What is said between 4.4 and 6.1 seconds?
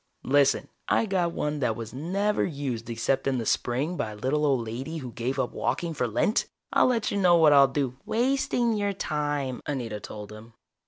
old lady who gave up walking for